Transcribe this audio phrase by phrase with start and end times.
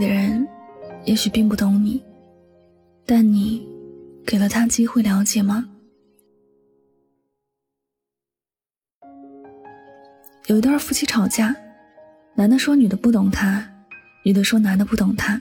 [0.00, 0.48] 的人，
[1.04, 2.02] 也许并不懂你，
[3.06, 3.68] 但你
[4.26, 5.68] 给了他机会了解吗？
[10.46, 11.54] 有一对夫妻吵架，
[12.34, 13.64] 男的说女的不懂他，
[14.24, 15.40] 女的说男的不懂他。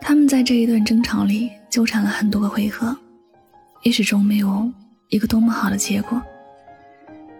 [0.00, 2.94] 他们在这一段争吵里纠缠了很多个回合，
[3.84, 4.70] 也始终没有
[5.08, 6.20] 一个多么好的结果。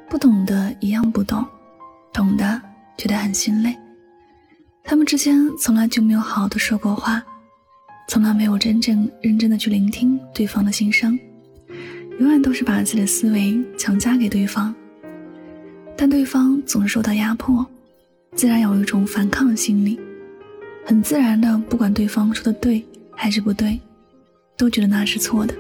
[0.09, 1.45] 不懂的一样不懂，
[2.13, 2.61] 懂的
[2.96, 3.77] 觉得很心累。
[4.91, 7.23] 他们之间从来就没有好好的说过话，
[8.09, 11.17] 从来没有真正认真的去聆听对方的心声，
[12.19, 14.75] 永远都是把自己的思维强加给对方。
[15.95, 17.67] 但对方总是受到压迫，
[18.35, 20.01] 自然有一种反抗的心理，
[20.87, 23.79] 很自然的，不管对方说的对还是不对，
[24.57, 25.55] 都觉得那是错的，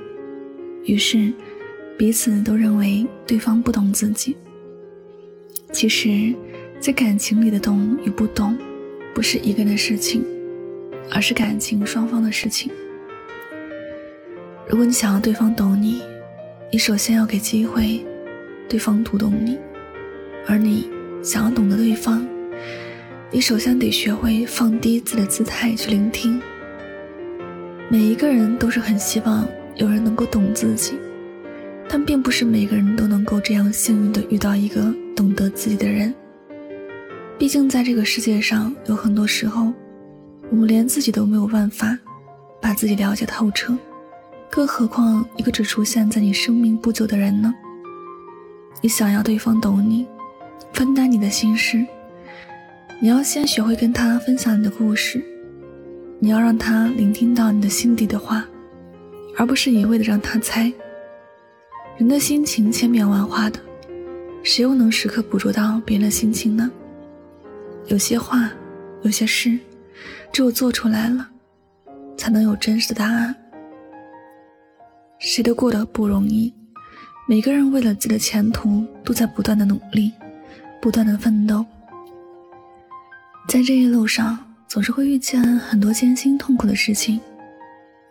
[0.84, 1.30] 于是
[1.98, 4.34] 彼此都认为对方不懂自己。
[5.70, 6.34] 其实，
[6.80, 8.56] 在感情里的懂与不懂，
[9.18, 10.24] 不是一个人的事情，
[11.10, 12.70] 而是感情双方的事情。
[14.68, 16.00] 如果你想要对方懂你，
[16.70, 18.00] 你首先要给机会，
[18.68, 19.58] 对方读懂你。
[20.46, 20.88] 而你
[21.20, 22.24] 想要懂得对方，
[23.32, 26.40] 你首先得学会放低自己的姿态去聆听。
[27.88, 30.92] 每一个人都是很希望有人能够懂自己，
[31.88, 36.14] 但并不是每个人都能够这样幸运的遇到一个懂得自己的人。
[37.38, 39.72] 毕竟在这个世界上，有很多时候，
[40.50, 41.96] 我们连自己都没有办法
[42.60, 43.72] 把自己了解透彻，
[44.50, 47.54] 更何况一个只出现在你生命不久的人呢？
[48.80, 50.06] 你想要对方懂你。
[50.72, 51.84] 分担你的心事，
[53.00, 55.20] 你要先学会跟他分享你的故事，
[56.18, 58.46] 你要让他聆听到你的心底的话，
[59.36, 60.72] 而不是一味的让他猜。
[61.96, 63.58] 人的心情千变万化的，
[64.42, 66.70] 谁又能时刻捕捉到别人的心情呢？
[67.88, 68.50] 有些话，
[69.02, 69.58] 有些事，
[70.32, 71.28] 只有做出来了，
[72.16, 73.34] 才能有真实的答案。
[75.18, 76.52] 谁都过得不容易，
[77.26, 80.12] 每个人为了自己的前途，都在不断的努力。
[80.80, 81.66] 不断的奋斗，
[83.48, 87.20] 在这一路上总是会遇见很多艰辛痛苦的事情，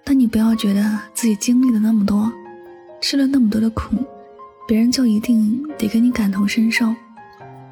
[0.04, 2.30] 但你不要觉得自己经历了那么多，
[3.00, 3.96] 吃了那么多的苦，
[4.68, 6.94] 别人就一定得跟你感同身受，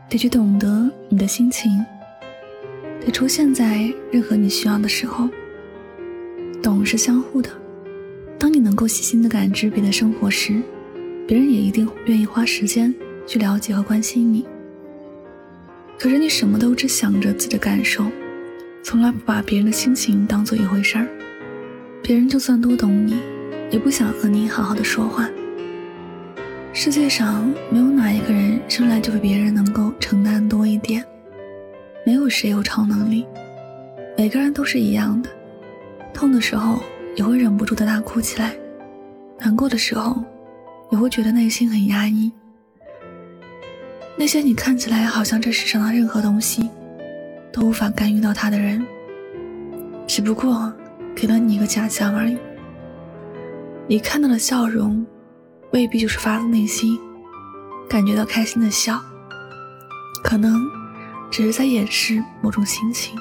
[0.09, 1.85] 得去懂得你的心情，
[3.05, 5.29] 也出现在任何你需要的时候。
[6.61, 7.49] 懂是相互的，
[8.39, 10.61] 当你能够细心的感知别人的生活时，
[11.27, 12.93] 别人也一定愿意花时间
[13.27, 14.45] 去了解和关心你。
[15.99, 18.05] 可是你什么都只想着自己的感受，
[18.83, 21.07] 从来不把别人的心情当做一回事儿。
[22.01, 23.15] 别人就算多懂你，
[23.71, 25.29] 也不想和你好好的说话。
[26.73, 31.05] 世界上没有哪一个人生来就比别人能够承担多一点，
[32.05, 33.25] 没有谁有超能力，
[34.15, 35.29] 每个人都是一样的。
[36.13, 36.79] 痛的时候
[37.15, 38.55] 也会忍不住的大哭起来，
[39.39, 40.23] 难过的时候
[40.91, 42.31] 也会觉得内心很压抑。
[44.15, 46.69] 那些你看起来好像这世上的任何东西
[47.51, 48.85] 都无法干预到他的人，
[50.05, 50.71] 只不过
[51.15, 52.37] 给了你一个假象而已。
[53.87, 55.05] 你看到的笑容，
[55.71, 56.97] 未必就是发自内心
[57.89, 59.01] 感觉到开心的笑，
[60.23, 60.65] 可能
[61.29, 63.17] 只是在掩饰某种心情。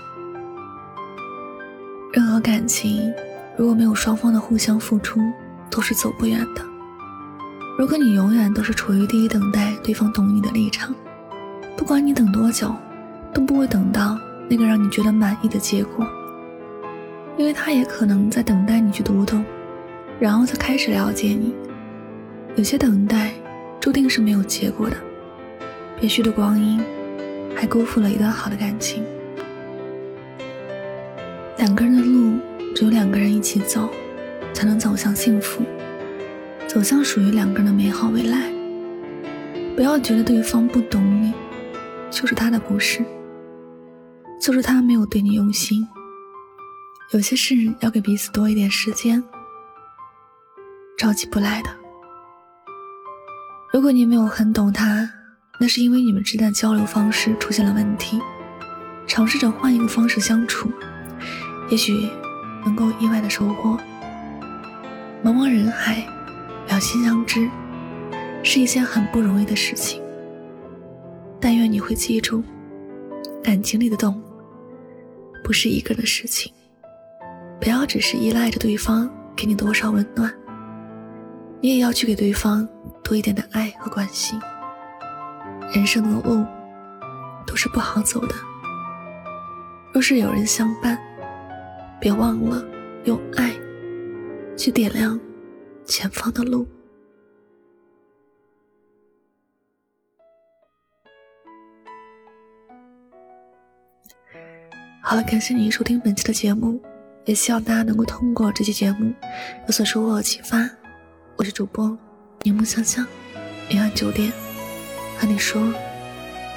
[2.13, 3.13] 任何感情
[3.57, 5.21] 如果没有双方的互相付出，
[5.71, 6.63] 都是走不远的。
[7.77, 10.95] 如果你永远都是处于第一等待对方懂你的立场，
[11.77, 12.73] 不管你等多久，
[13.33, 14.17] 都不会等到
[14.49, 16.07] 那个让你觉得满意的结果，
[17.37, 19.45] 因为他也可能在等待你去读懂，
[20.21, 21.53] 然后再开始了解你。
[22.55, 23.33] 有些等待
[23.81, 24.97] 注定是没有结果的，
[25.99, 26.81] 别虚度光阴，
[27.57, 29.05] 还辜负了一段好的感情。
[31.59, 32.39] 两个人的路，
[32.75, 33.89] 只有两个人一起走，
[34.53, 35.63] 才能走向幸福。
[36.67, 38.53] 走向属于两个人的美好未来。
[39.77, 41.33] 不要觉得对方不懂你，
[42.11, 43.05] 就是他的不是，
[44.41, 45.87] 就是他没有对你用心。
[47.13, 49.23] 有些事要给彼此多一点时间，
[50.97, 51.71] 着急不来的。
[53.73, 55.09] 如果你没有很懂他，
[55.59, 58.21] 那是因为你们之间的交流方式出现了问题。
[59.07, 60.71] 尝试着换一个方式相处，
[61.71, 62.09] 也许
[62.65, 63.79] 能够意外的收获。
[65.23, 66.05] 茫茫人海。
[66.67, 67.49] 两心相知
[68.43, 70.03] 是一件很不容易的事情，
[71.39, 72.43] 但愿你会记住，
[73.43, 74.21] 感情里的懂
[75.45, 76.51] 不是一个人的事情。
[77.61, 80.35] 不要只是依赖着对方给你多少温暖，
[81.61, 82.67] 你也要去给对方
[83.05, 84.41] 多一点的爱和关心。
[85.75, 86.47] 人生的路
[87.45, 88.35] 都是不好走的，
[89.93, 90.97] 若是有人相伴，
[92.01, 92.65] 别忘了
[93.07, 93.53] 用爱
[94.57, 95.19] 去点亮
[95.85, 96.65] 前方的路。
[105.03, 106.81] 好了，感谢您收听本期的节目，
[107.25, 109.13] 也希望大家能够通过这期节目
[109.67, 110.71] 有所收获和启发。
[111.35, 111.99] 我是主播
[112.43, 113.05] 柠檬香香，
[113.69, 114.33] 明晚九点
[115.19, 115.61] 和你说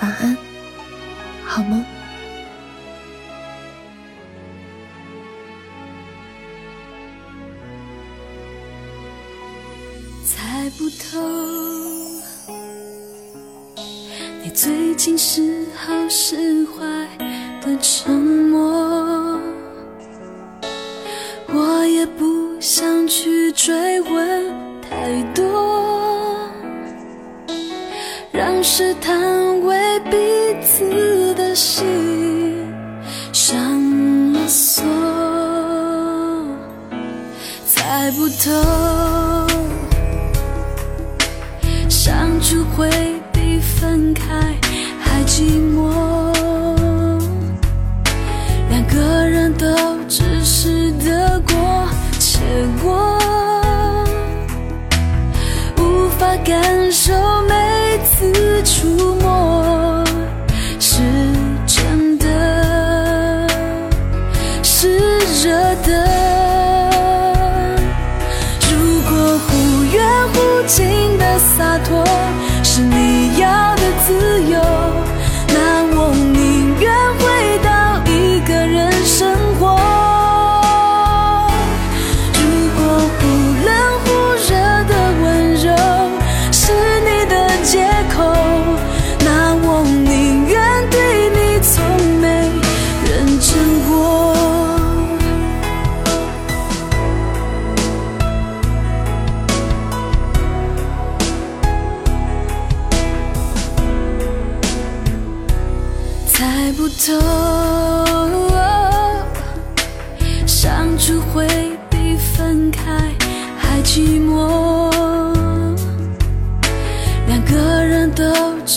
[0.02, 0.38] 晚安，
[1.44, 1.84] 好梦。
[10.26, 11.20] 猜不透，
[14.44, 17.08] 你最近是好是坏。
[17.68, 19.42] 的沉默，
[21.48, 24.37] 我也不想去追问
[28.78, 30.16] 试探为彼
[30.62, 31.84] 此的心
[33.34, 33.58] 上
[34.34, 34.84] 了锁，
[37.66, 38.87] 猜不透，
[58.64, 60.04] 触摸
[60.80, 61.02] 是
[61.66, 63.48] 真的，
[64.64, 64.98] 是
[65.44, 66.07] 热的。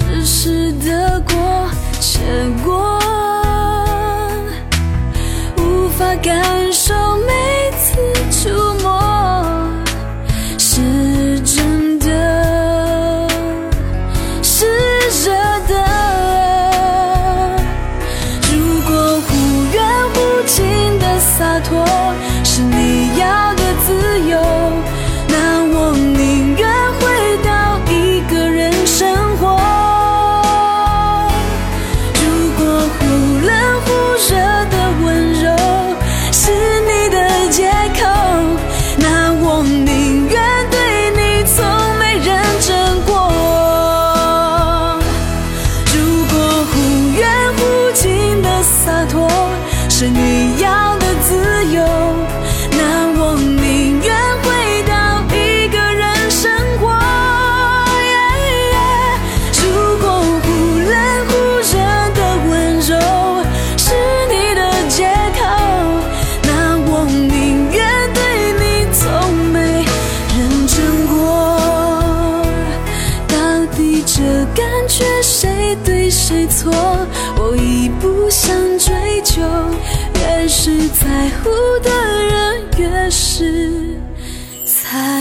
[0.00, 1.70] 只是得过
[2.00, 2.20] 且
[2.64, 2.89] 过，
[50.00, 50.30] 是你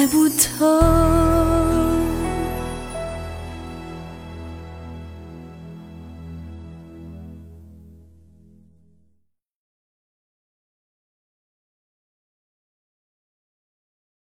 [0.09, 1.08] 不透。